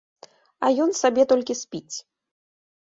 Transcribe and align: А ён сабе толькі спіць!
А 0.67 0.71
ён 0.87 0.95
сабе 1.01 1.27
толькі 1.35 1.59
спіць! 1.63 1.97